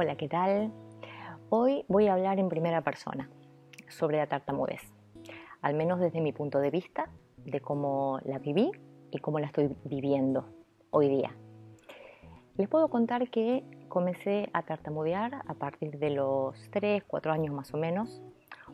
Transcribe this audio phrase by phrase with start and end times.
[0.00, 0.72] Hola, ¿qué tal?
[1.48, 3.28] Hoy voy a hablar en primera persona
[3.88, 4.80] sobre la tartamudez,
[5.60, 8.70] al menos desde mi punto de vista, de cómo la viví
[9.10, 10.54] y cómo la estoy viviendo
[10.90, 11.34] hoy día.
[12.56, 17.74] Les puedo contar que comencé a tartamudear a partir de los 3, 4 años más
[17.74, 18.22] o menos.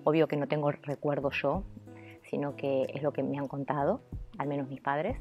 [0.04, 1.62] Obvio que no tengo recuerdo yo,
[2.28, 4.02] sino que es lo que me han contado,
[4.36, 5.16] al menos mis padres.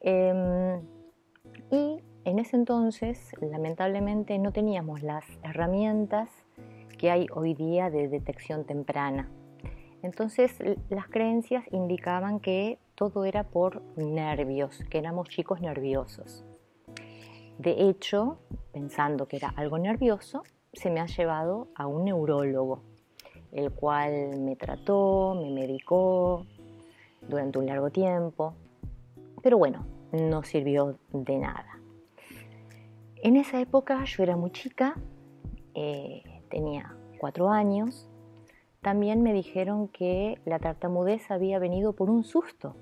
[0.00, 0.82] Em,
[1.70, 6.28] y en ese entonces, lamentablemente, no teníamos las herramientas
[6.98, 9.30] que hay hoy día de detección temprana.
[10.02, 10.58] Entonces,
[10.90, 16.44] las creencias indicaban que todo era por nervios, que éramos chicos nerviosos.
[17.56, 18.38] De hecho,
[18.72, 20.42] pensando que era algo nervioso,
[20.74, 22.82] se me ha llevado a un neurólogo,
[23.52, 26.44] el cual me trató, me medicó
[27.26, 28.52] durante un largo tiempo.
[29.42, 31.77] Pero bueno, no sirvió de nada.
[33.22, 34.94] En esa época yo era muy chica,
[35.74, 38.08] eh, tenía cuatro años.
[38.80, 42.76] También me dijeron que la tartamudez había venido por un susto.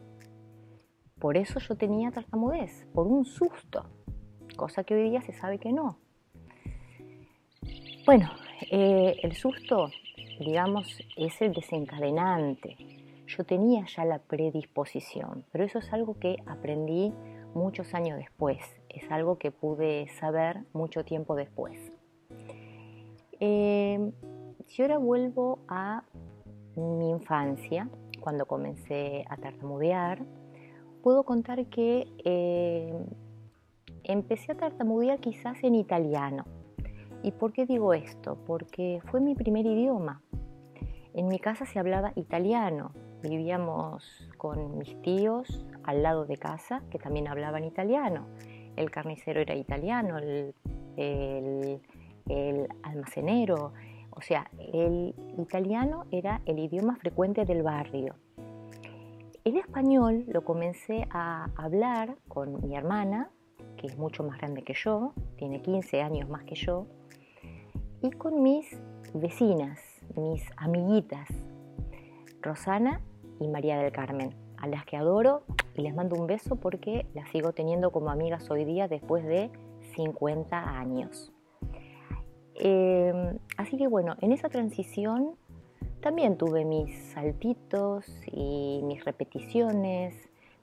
[1.19, 3.87] Por eso yo tenía tartamudez, por un susto,
[4.57, 5.98] cosa que hoy día se sabe que no.
[8.05, 8.31] Bueno,
[8.70, 9.91] eh, el susto,
[10.39, 12.77] digamos, es el desencadenante.
[13.27, 17.12] Yo tenía ya la predisposición, pero eso es algo que aprendí
[17.55, 18.59] muchos años después,
[18.97, 21.78] es algo que pude saber mucho tiempo después.
[23.41, 24.12] Eh,
[24.66, 26.05] si ahora vuelvo a
[26.77, 27.89] mi infancia,
[28.20, 30.22] cuando comencé a tartamudear,
[31.02, 32.94] puedo contar que eh,
[34.05, 36.44] empecé a tartamudear quizás en italiano.
[37.22, 38.39] ¿Y por qué digo esto?
[38.47, 40.22] Porque fue mi primer idioma.
[41.14, 44.05] En mi casa se hablaba italiano, Vivíamos
[44.36, 48.27] con mis tíos al lado de casa que también hablaban italiano.
[48.77, 50.55] El carnicero era italiano, el,
[52.83, 53.73] almacenero,
[54.11, 58.15] o sea, el italiano era el idioma frecuente del barrio.
[59.45, 63.31] El español lo comencé a hablar con mi hermana,
[63.77, 66.86] que es mucho más grande que yo, tiene 15 años más que yo,
[68.03, 68.67] y con mis
[69.15, 69.79] vecinas,
[70.17, 71.29] mis amiguitas,
[72.42, 73.01] Rosana
[73.41, 75.45] y María del Carmen, a las que adoro
[75.77, 79.51] y les mando un beso porque las sigo teniendo como amigas hoy día después de
[79.95, 81.33] 50 años.
[82.55, 85.36] Em, así que bueno, en esa transición
[86.01, 90.15] también tuve mis saltitos y mis repeticiones,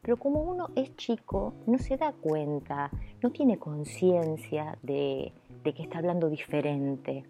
[0.02, 2.90] pero como uno es chico, no se da cuenta,
[3.22, 5.32] no tiene conciencia de,
[5.64, 7.24] de que está hablando diferente.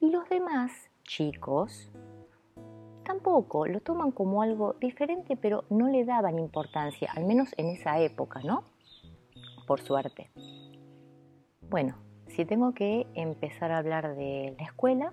[0.00, 0.72] Y los demás
[1.04, 1.90] chicos
[3.12, 8.00] tampoco lo toman como algo diferente, pero no le daban importancia, al menos en esa
[8.00, 8.64] época, ¿no?
[9.66, 10.30] Por suerte.
[11.68, 11.96] Bueno,
[12.28, 15.12] si tengo que empezar a hablar de la escuela,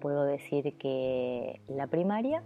[0.00, 2.42] puedo decir que la primaria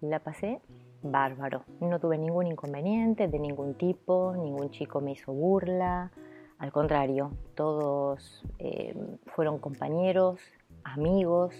[0.00, 0.60] la pasé
[1.02, 1.64] bárbaro.
[1.80, 6.12] No tuve ningún inconveniente de ningún tipo, ningún chico me hizo burla.
[6.58, 8.94] Al contrario, todos eh,
[9.34, 10.38] fueron compañeros,
[10.84, 11.52] amigos,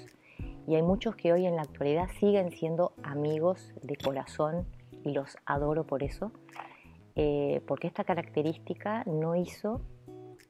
[0.67, 4.67] y hay muchos que hoy en la actualidad siguen siendo amigos de corazón
[5.05, 6.33] y los adoro por eso,
[7.17, 9.81] eh, porque esta característica no hizo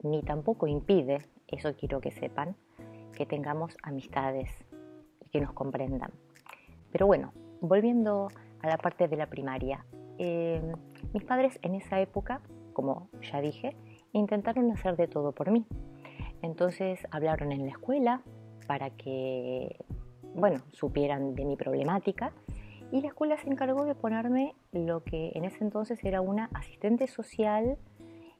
[0.03, 2.55] ni tampoco impide, eso quiero que sepan,
[3.13, 4.49] que tengamos amistades
[5.25, 6.11] y que nos comprendan.
[6.91, 8.27] Pero bueno, volviendo
[8.61, 9.85] a la parte de la primaria,
[10.17, 10.61] eh,
[11.13, 12.41] mis padres en esa época,
[12.73, 13.75] como ya dije,
[14.13, 15.65] intentaron hacer de todo por mí.
[16.41, 18.21] Entonces hablaron en la escuela
[18.67, 19.77] para que
[20.35, 22.31] bueno, supieran de mi problemática
[22.91, 27.07] y la escuela se encargó de ponerme lo que en ese entonces era una asistente
[27.07, 27.77] social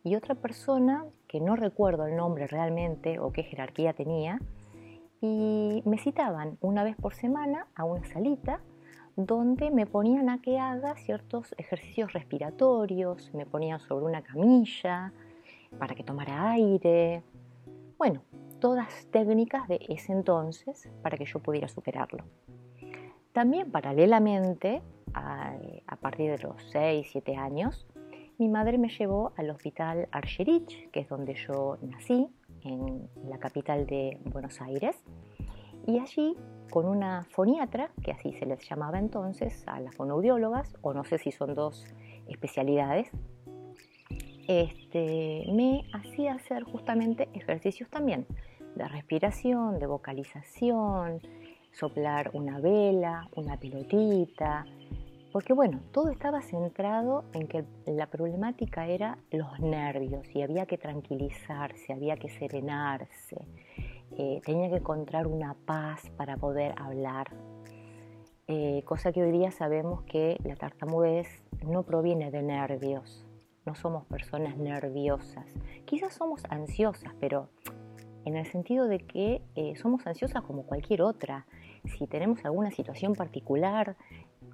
[0.04, 4.40] y otra persona que no recuerdo el nombre realmente o qué jerarquía tenía
[5.22, 8.60] y me citaban una vez por semana a una salita
[9.16, 15.14] donde me ponían a que haga ciertos ejercicios respiratorios, me ponían sobre una camilla
[15.80, 17.24] para que tomara aire.
[17.98, 18.22] Bueno,
[18.60, 22.24] todas técnicas de ese entonces para que yo pudiera superarlo.
[23.34, 24.82] También paralelamente,
[25.14, 25.58] a,
[26.00, 27.86] partir de los 6, 7 años,
[28.38, 32.30] mi madre me llevó al hospital Argerich, que es donde yo nací,
[32.64, 34.96] en la capital de Buenos Aires,
[35.86, 36.36] y allí
[36.72, 41.18] con una foniatra, que así se les llamaba entonces a las fonoaudiólogas, o no sé
[41.18, 41.86] si son dos
[42.28, 43.12] especialidades,
[44.48, 48.26] este, me hacía hacer justamente ejercicios también
[48.76, 51.22] de respiración, de vocalización,
[51.72, 54.66] soplar una vela, una pelotita,
[55.32, 60.78] porque bueno, todo estaba centrado en que la problemática era los nervios y había que
[60.78, 63.38] tranquilizarse, había que serenarse.
[64.18, 67.28] eh, tenía que encontrar una paz para poder hablar,
[68.48, 71.28] eh, cosa que hoy día sabemos que la tartamudez
[71.68, 73.25] no proviene de nervios,
[73.66, 75.46] no somos personas nerviosas,
[75.86, 77.50] quizás somos ansiosas, pero
[78.26, 81.46] en el sentido de que eh, somos ansiosas como cualquier otra.
[81.84, 83.96] Si tenemos alguna situación particular,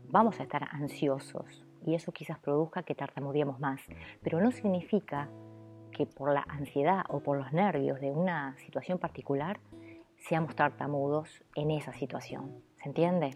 [0.10, 3.81] vamos a estar ansiosos y eso quizás produzca que tartamudeemos más,
[4.22, 5.30] pero no significa
[5.92, 9.60] que por la ansiedad o por los nervios de una situación particular
[10.18, 12.62] seamos tartamudos en esa situación.
[12.81, 13.31] ¿Se entiende?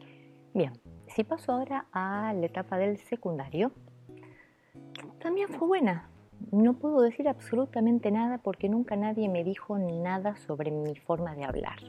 [0.54, 0.74] Bien,
[1.07, 3.72] si paso ahora a la etapa del secundario,
[5.25, 6.07] también fue buena.
[6.51, 11.45] No puedo decir absolutamente nada porque nunca nadie me dijo nada sobre mi forma de
[11.45, 11.80] hablar.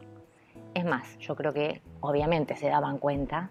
[0.72, 3.50] Es más, yo creo que obviamente se daban cuenta,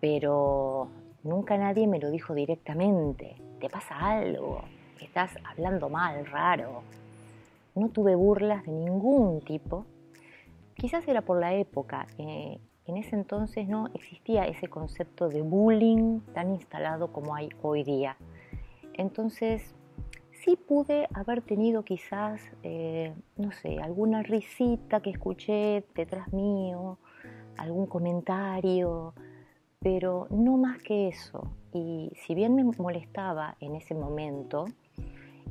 [0.00, 0.88] pero
[1.22, 3.36] nunca nadie me lo dijo directamente.
[3.60, 4.64] ¿Te pasa algo?
[5.00, 6.82] estás hablando mal, raro.
[7.76, 9.86] No tuve burlas de ningún tipo.
[10.74, 12.08] Quizás era por la época.
[12.18, 17.84] Eh, en ese entonces no existía ese concepto de bullying tan instalado como hay hoy
[17.84, 18.16] día.
[18.96, 19.74] Entonces,
[20.44, 26.98] sí pude haber tenido quizás, eh, no sé, alguna risita que escuché detrás mío,
[27.56, 29.14] algún comentario,
[29.80, 31.50] pero no más que eso.
[31.72, 34.66] Y si bien me molestaba en ese momento,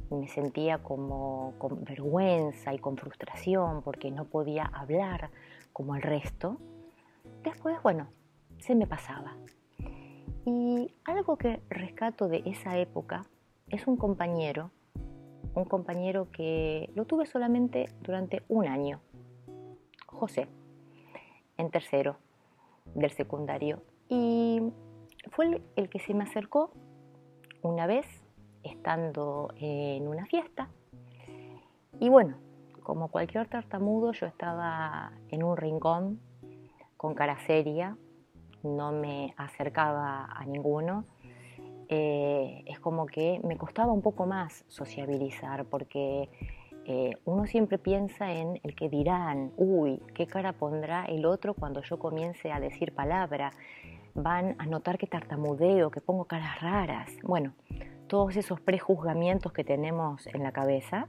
[0.10, 5.30] me sentía como con vergüenza y con frustración porque no podía hablar
[5.74, 6.58] como el resto,
[7.44, 8.08] después, bueno,
[8.60, 9.36] se me pasaba.
[10.46, 13.26] Y algo que rescato de esa época
[13.70, 14.72] es un compañero,
[15.54, 19.02] un compañero que lo tuve solamente durante un año,
[20.06, 20.48] José,
[21.58, 22.18] en tercero
[22.94, 23.82] del secundario.
[24.08, 24.62] Y
[25.32, 26.72] fue el que se me acercó
[27.62, 28.06] una vez
[28.64, 30.70] estando en una fiesta.
[32.00, 32.38] Y bueno,
[32.84, 36.20] como cualquier tartamudo, yo estaba en un rincón
[36.98, 37.98] con cara seria,
[38.64, 41.06] no me acercaba a ninguno.
[41.88, 46.30] Eh, es como que me costaba un poco más sociabilizar porque
[46.86, 51.82] eh, uno siempre piensa en el que dirán, uy, qué cara pondrá el otro cuando
[51.82, 53.52] yo comience a decir palabra.
[54.14, 57.12] Van a notar que tartamudeo, que pongo caras raras.
[57.24, 57.54] Bueno,
[58.08, 61.08] todos esos prejuzgamientos que tenemos en la cabeza,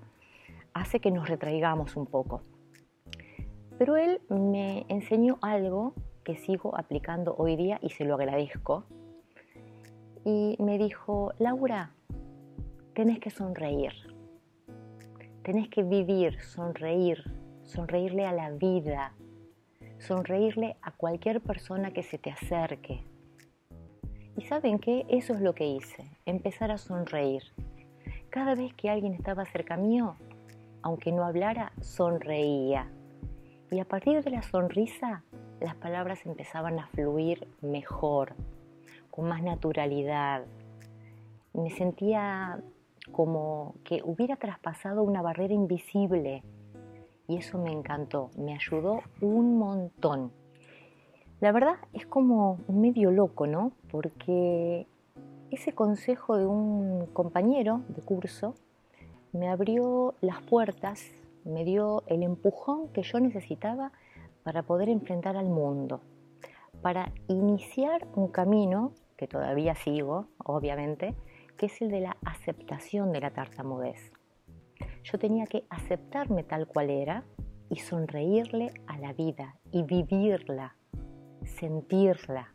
[0.72, 2.42] hace que nos retraigamos un poco.
[3.78, 5.94] Pero él me enseñó algo
[6.24, 8.84] que sigo aplicando hoy día y se lo agradezco.
[10.26, 11.92] Y me dijo, Laura,
[12.94, 13.92] tenés que sonreír.
[15.44, 17.22] Tenés que vivir, sonreír,
[17.62, 19.12] sonreírle a la vida,
[20.00, 23.04] sonreírle a cualquier persona que se te acerque,
[24.36, 27.42] y saben qué, eso es lo que hice, empezar a sonreír.
[28.28, 30.16] Cada vez que alguien estaba cerca mío,
[30.82, 32.90] aunque no hablara, sonreía.
[33.70, 35.22] Y a partir de la sonrisa,
[35.60, 38.34] las palabras empezaban a fluir mejor,
[39.16, 40.44] con más naturalidad.
[41.54, 42.62] Me sentía
[43.12, 46.42] como que hubiera traspasado una barrera invisible
[47.26, 50.32] y eso me encantó, me ayudó un montón.
[51.40, 53.72] La verdad es como medio loco, ¿no?
[53.90, 54.86] Porque
[55.50, 58.54] ese consejo de un compañero de curso
[59.32, 61.02] me abrió las puertas,
[61.44, 63.92] me dio el empujón que yo necesitaba
[64.44, 66.00] para poder enfrentar al mundo,
[66.82, 71.14] para iniciar un camino que todavía sigo, obviamente,
[71.56, 74.12] que es el de la aceptación de la tartamudez.
[75.02, 77.24] Yo tenía que aceptarme tal cual era
[77.70, 80.76] y sonreírle a la vida y vivirla
[81.46, 82.50] sentirla,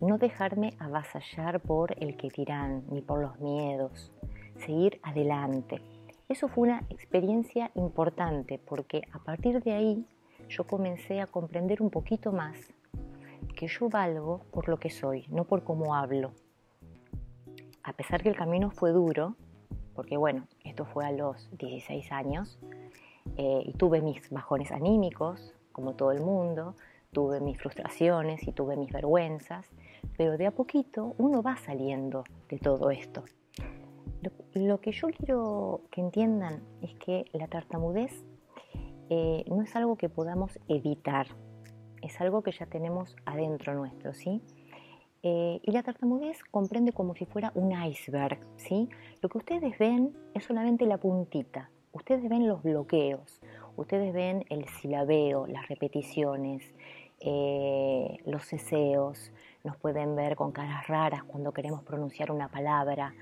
[0.00, 4.12] no dejarme avasallar por el que dirán ni por los miedos,
[4.56, 5.82] seguir adelante.
[6.28, 10.06] Eso fue una experiencia importante porque a partir de ahí
[10.48, 12.56] yo comencé a comprender un poquito más
[13.56, 16.32] que yo valgo por lo que soy, no por cómo hablo.
[17.82, 19.36] A pesar que el camino fue duro,
[19.94, 22.58] porque bueno, esto fue a los 16 años,
[23.36, 26.74] eh, y tuve mis bajones anímicos, como todo el mundo,
[27.12, 29.66] tuve mis frustraciones y tuve mis vergüenzas,
[30.16, 33.24] pero de a poquito uno va saliendo de todo esto.
[34.54, 38.24] Lo, que yo quiero que entiendan es que la tartamudez
[39.08, 41.28] eh, no es algo que podamos evitar,
[42.02, 44.42] es algo que ya tenemos adentro nuestro, ¿sí?
[45.22, 48.88] Eh, y la tartamudez comprende como si fuera un iceberg, ¿sí?
[49.20, 53.40] Lo que ustedes ven es solamente la puntita, ustedes ven los bloqueos,
[53.76, 56.62] ustedes ven el silabeo, las repeticiones,
[57.20, 59.32] eh, los ceseos,
[59.64, 63.12] nos pueden ver con caras raras cuando queremos pronunciar una palabra,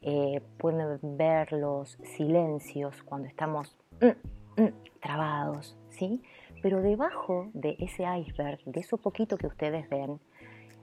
[0.00, 6.20] eh, pueden ver los silencios cuando estamos mm, mm, trabados, ¿sí?
[6.62, 10.18] Pero debajo de ese iceberg, de eso poquito que ustedes ven,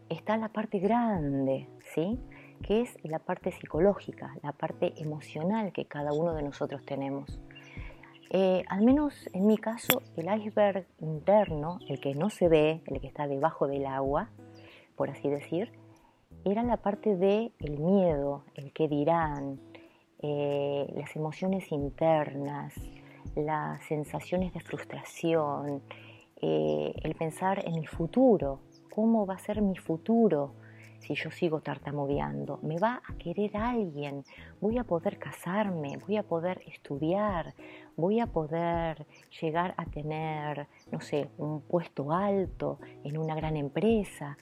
[0.10, 2.18] está la parte grande, ¿sí?
[2.62, 7.40] Que es la parte psicológica, la parte emocional que cada uno de nosotros tenemos.
[8.32, 13.02] Eh, al menos en mi caso, el iceberg interno, el que no se ve, el
[13.02, 14.30] que está debajo del agua,
[14.96, 15.72] por así decir,
[16.46, 19.60] era la parte de miedo, el que dirán,
[20.22, 22.74] eh, las emociones internas,
[23.36, 25.82] las sensaciones de frustración,
[26.42, 28.62] eh, el pensar en el futuro,
[28.94, 30.54] cómo va a ser mi futuro
[31.00, 34.24] si yo sigo tartamudeando, me va a querer alguien,
[34.62, 37.54] voy a poder casarme, voy a poder estudiar,
[37.96, 39.06] voy a poder
[39.42, 44.38] llegar a tener, no sé, un puesto alto en una gran empresa.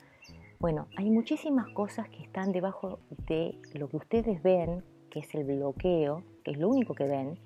[0.60, 5.44] Bueno, hay muchísimas cosas que están debajo de lo que ustedes ven, que es el
[5.44, 7.40] bloqueo, que es lo único que ven,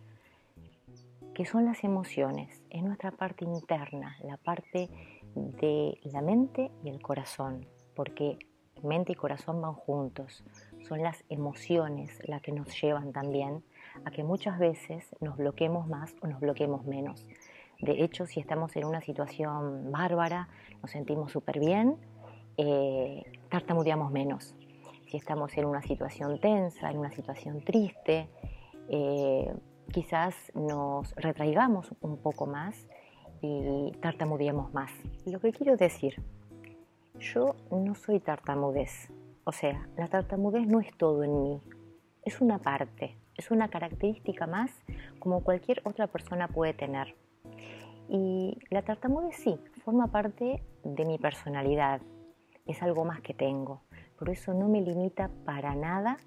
[1.34, 4.90] que son las emociones, es nuestra parte interna, la parte
[5.36, 8.38] de la mente y el corazón, porque
[8.84, 10.44] mente y corazón van juntos,
[10.88, 13.64] son las emociones las que nos llevan también
[14.06, 17.26] a que muchas veces nos bloquemos más o nos bloquemos menos.
[17.80, 20.50] De hecho, si estamos en una situación bárbara,
[20.82, 21.98] nos sentimos súper bien,
[22.58, 24.56] eh, tartamudeamos menos.
[25.08, 28.30] Si estamos en una situación tensa, en una situación triste,
[28.88, 29.54] eh,
[29.92, 32.88] quizás nos retraigamos un poco más
[33.42, 34.92] y tartamudeamos más.
[35.26, 36.22] Lo que quiero decir,
[37.20, 39.12] yo no soy tartamudez,
[39.44, 41.62] o sea, la tartamudez no es todo en mí,
[42.24, 44.72] es una parte, es una característica más
[45.20, 47.16] como cualquier otra persona puede tener.
[48.10, 52.02] Y la tartamudez sí, forma parte de mi personalidad,
[52.66, 53.82] es algo más que tengo,
[54.18, 56.18] por eso no me limita para nada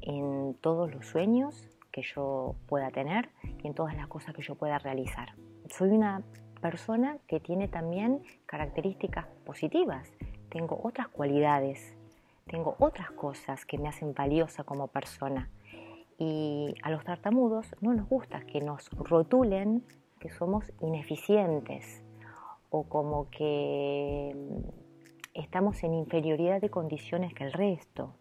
[0.00, 3.30] en todos los sueños que yo pueda tener
[3.62, 5.34] y en todas las cosas que yo pueda realizar.
[5.68, 6.22] Soy una
[6.60, 10.10] persona que tiene también características positivas,
[10.50, 11.94] tengo otras cualidades,
[12.46, 15.50] tengo otras cosas que me hacen valiosa como persona.
[16.18, 19.84] Y a los tartamudos no nos gusta que nos rotulen
[20.18, 22.02] que somos ineficientes
[22.70, 24.34] o como que
[25.34, 28.14] estamos en inferioridad de condiciones que el resto.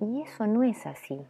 [0.00, 1.20] Y eso no es así.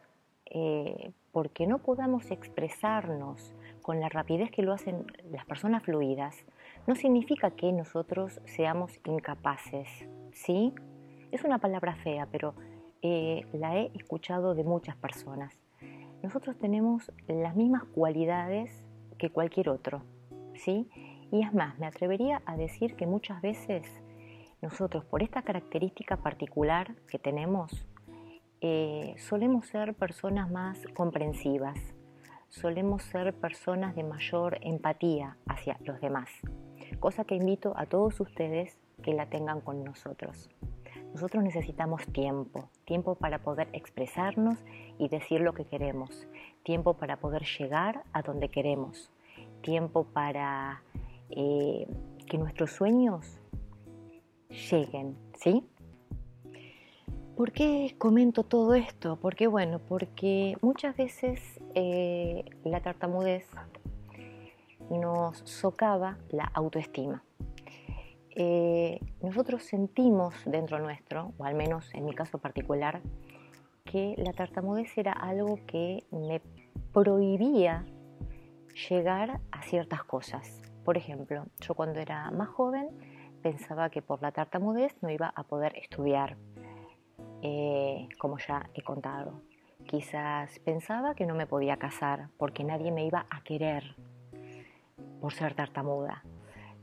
[0.50, 6.44] Eh, porque no podamos expresarnos con la rapidez que lo hacen las personas fluidas,
[6.86, 9.88] no significa que nosotros seamos incapaces,
[10.32, 10.74] ¿sí?
[11.30, 12.54] Es una palabra fea, pero
[13.02, 15.56] eh, la he escuchado de muchas personas.
[16.22, 18.84] Nosotros tenemos las mismas cualidades
[19.18, 20.02] que cualquier otro,
[20.54, 20.88] ¿sí?
[21.30, 23.86] Y es más, me atrevería a decir que muchas veces
[24.60, 27.86] nosotros, por esta característica particular que tenemos,
[28.60, 31.78] eh, solemos ser personas más comprensivas,
[32.48, 36.28] solemos ser personas de mayor empatía hacia los demás,
[36.98, 40.50] cosa que invito a todos ustedes que la tengan con nosotros.
[41.14, 44.58] Nosotros necesitamos tiempo, tiempo para poder expresarnos
[44.98, 46.28] y decir lo que queremos,
[46.62, 49.10] tiempo para poder llegar a donde queremos,
[49.62, 50.82] tiempo para
[51.30, 51.86] eh,
[52.28, 53.40] que nuestros sueños
[54.50, 55.64] lleguen, ¿sí?
[57.40, 59.16] ¿Por qué comento todo esto?
[59.16, 61.40] Porque bueno, porque muchas veces
[61.74, 63.46] eh, la tartamudez
[64.90, 67.24] nos socava la autoestima.
[68.36, 73.00] Eh, nosotros sentimos dentro nuestro, o al menos en mi caso particular,
[73.86, 76.42] que la tartamudez era algo que me
[76.92, 77.86] prohibía
[78.90, 80.60] llegar a ciertas cosas.
[80.84, 82.90] Por ejemplo, yo cuando era más joven
[83.40, 86.36] pensaba que por la tartamudez no iba a poder estudiar
[87.42, 89.42] eh, como ya he contado.
[89.86, 93.96] Quizás pensaba que no me podía casar porque nadie me iba a querer
[95.20, 96.22] por ser tartamuda.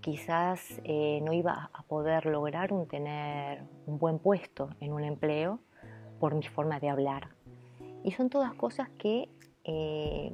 [0.02, 5.60] Quizás eh, no iba a poder lograr un, tener un buen puesto en un empleo
[6.20, 7.30] por mi forma de hablar.
[8.04, 9.30] Y son todas cosas que
[9.64, 10.34] eh,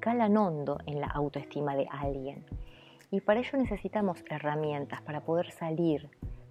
[0.00, 2.44] calan hondo en la autoestima de alguien.
[3.10, 6.08] Y para ello necesitamos herramientas para poder salir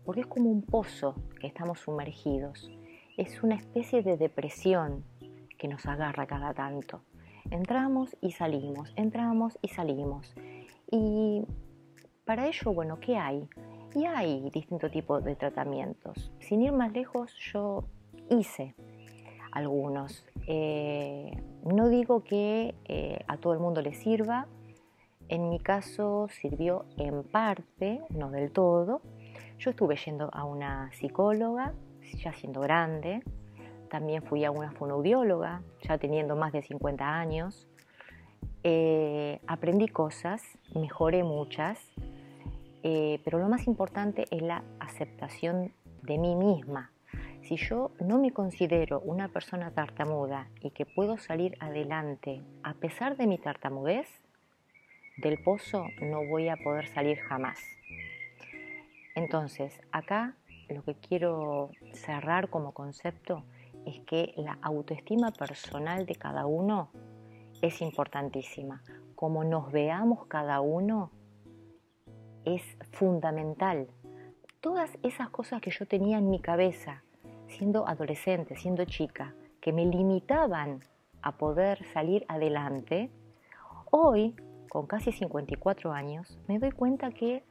[0.09, 2.71] porque es como un pozo que estamos sumergidos.
[3.15, 5.03] Es una especie de depresión
[5.59, 7.03] que nos agarra cada tanto.
[7.51, 10.33] Entramos y salimos, entramos y salimos.
[10.89, 11.43] Y
[12.25, 13.47] para ello, bueno, ¿qué hay?
[13.93, 16.31] Y hay distintos tipos de tratamientos.
[16.39, 17.83] Sin ir más lejos, yo
[18.31, 18.73] hice
[19.51, 20.25] algunos.
[20.47, 24.47] Eh, no digo que eh, a todo el mundo le sirva.
[25.27, 29.03] En mi caso sirvió en parte, no del todo,
[29.59, 31.73] yo estuve yendo a una psicóloga,
[32.23, 33.21] ya siendo grande,
[33.89, 37.67] también fui a una fonoaudióloga, ya teniendo más de 50 años,
[38.63, 40.41] eh, aprendí cosas,
[40.73, 41.79] mejoré muchas,
[42.83, 45.73] eh, pero lo más importante es la aceptación
[46.03, 46.91] de mí misma.
[47.41, 53.17] Si yo no me considero una persona tartamuda y que puedo salir adelante a pesar
[53.17, 54.07] de mi tartamudez,
[55.17, 57.59] del pozo no voy a poder salir jamás.
[59.19, 60.37] Entonces, acá
[60.69, 63.43] lo que quiero cerrar como concepto
[63.85, 66.89] es que la autoestima personal de cada uno
[67.61, 68.81] es importantísima.
[69.15, 71.11] Como nos veamos cada uno
[72.45, 73.89] es fundamental.
[74.61, 77.03] Todas esas cosas que yo tenía en mi cabeza,
[77.47, 80.79] siendo adolescente, siendo chica, que me limitaban
[81.21, 83.11] a poder salir adelante,
[83.91, 84.33] hoy,
[84.69, 87.43] con casi 54 años, me doy cuenta que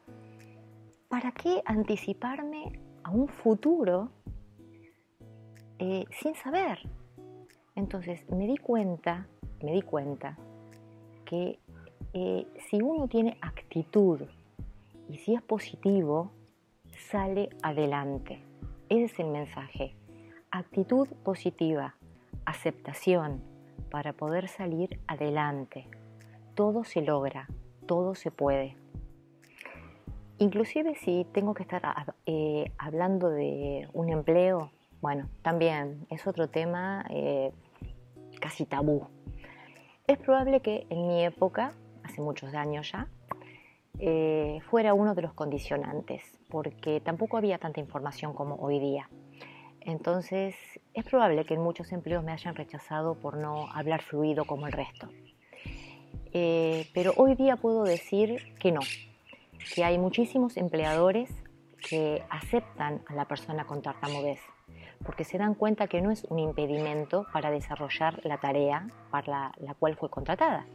[1.08, 4.10] ¿para qué anticiparme a un futuro
[5.78, 6.78] eh, sin saber?
[7.74, 9.26] Entonces me di cuenta
[9.62, 10.36] me di cuenta
[11.24, 11.58] que
[12.12, 14.22] eh, si uno tiene actitud
[15.08, 16.30] y si es positivo,
[17.10, 18.40] sale adelante.
[18.88, 19.94] Ese es el mensaje.
[20.50, 21.96] Actitud positiva,
[22.44, 23.42] aceptación
[23.90, 25.86] para poder salir adelante.
[26.54, 27.48] Todo se logra,
[27.86, 28.76] todo se puede.
[30.40, 31.82] Inclusive si tengo que estar
[32.24, 37.50] eh, hablando de un empleo, bueno, también es otro tema eh,
[38.40, 39.08] casi tabú,
[40.06, 43.08] es probable que en mi época, hace muchos años ya,
[43.98, 49.10] eh, fuera uno de los condicionantes, porque tampoco había tanta información como hoy día.
[49.80, 50.54] Entonces,
[50.94, 54.72] es probable que en muchos empleos me hayan rechazado por no hablar fluido como el
[54.72, 55.08] resto.
[56.30, 58.80] Pero hoy día puedo decir que no,
[59.74, 61.30] que hay muchísimos empleadores
[61.88, 64.40] que aceptan a la persona con tartamudez
[65.04, 69.74] porque se dan cuenta que no es un impedimento para desarrollar la tarea para la,
[69.74, 70.66] cual fue contratada.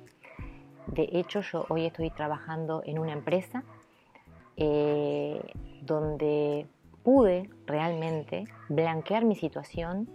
[0.88, 3.64] De hecho, yo hoy estoy trabajando en una empresa
[4.58, 5.42] eh,
[5.82, 6.68] donde
[7.04, 10.10] pude realmente blanquear mi situación,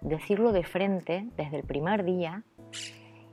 [0.00, 2.42] decirlo de frente desde el primer día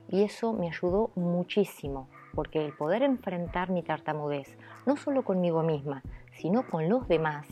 [0.08, 6.02] y eso me ayudó muchísimo, porque el poder enfrentar mi tartamudez, no solo conmigo misma,
[6.34, 7.48] sino con los demás,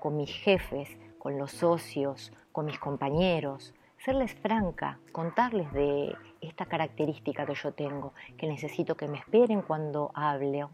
[0.00, 7.46] con mis jefes, con los socios, con mis compañeros, serles franca, contarles de esta característica
[7.46, 10.66] que yo tengo, que necesito que me esperen cuando hable,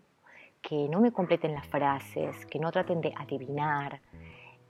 [0.60, 4.00] que no me completen las frases, que no traten de adivinar,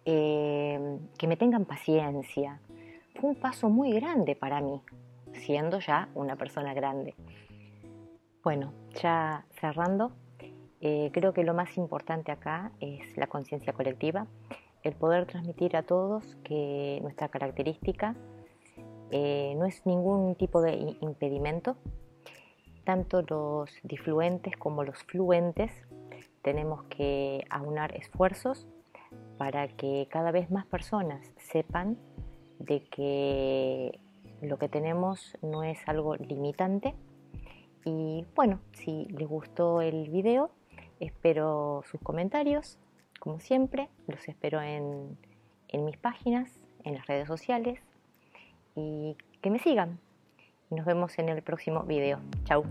[0.04, 2.60] eh, que me tengan paciencia.
[3.18, 4.82] Fue un paso muy grande para mí,
[5.32, 7.14] siendo ya una persona grande.
[8.42, 8.72] Bueno,
[9.02, 10.12] ya cerrando,
[10.80, 14.26] eh, creo que lo más importante acá es la conciencia colectiva
[14.82, 18.14] el poder transmitir a todos que nuestra característica
[19.10, 21.76] eh, no es ningún tipo de impedimento.
[22.84, 25.70] Tanto los difluentes como los fluentes
[26.42, 28.66] tenemos que aunar esfuerzos
[29.36, 31.98] para que cada vez más personas sepan
[32.58, 34.00] de que
[34.40, 36.94] lo que tenemos no es algo limitante.
[37.84, 40.50] Y bueno, si les gustó el video,
[41.00, 42.78] espero sus comentarios,
[43.18, 45.16] como siempre, los espero en,
[45.68, 46.50] en mis páginas,
[46.84, 47.80] en las redes sociales
[48.74, 49.98] y que me sigan.
[50.70, 52.20] Nos vemos en el próximo video.
[52.44, 52.64] Chao.